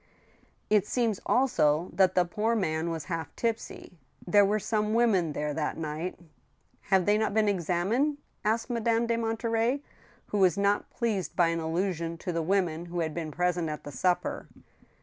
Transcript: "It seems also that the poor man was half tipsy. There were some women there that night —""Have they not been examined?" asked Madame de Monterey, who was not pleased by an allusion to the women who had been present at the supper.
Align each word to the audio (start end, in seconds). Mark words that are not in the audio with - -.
"It 0.71 0.87
seems 0.87 1.19
also 1.27 1.91
that 1.93 2.15
the 2.15 2.25
poor 2.25 2.55
man 2.55 2.89
was 2.89 3.03
half 3.03 3.35
tipsy. 3.35 3.99
There 4.25 4.43
were 4.43 4.57
some 4.57 4.95
women 4.95 5.33
there 5.33 5.53
that 5.53 5.77
night 5.77 6.17
—""Have 6.89 7.05
they 7.05 7.19
not 7.19 7.35
been 7.35 7.47
examined?" 7.47 8.17
asked 8.43 8.71
Madame 8.71 9.05
de 9.05 9.15
Monterey, 9.15 9.83
who 10.29 10.39
was 10.39 10.57
not 10.57 10.89
pleased 10.89 11.35
by 11.35 11.49
an 11.49 11.59
allusion 11.59 12.17
to 12.17 12.31
the 12.31 12.41
women 12.41 12.87
who 12.87 13.01
had 13.01 13.13
been 13.13 13.29
present 13.29 13.69
at 13.69 13.83
the 13.83 13.91
supper. 13.91 14.47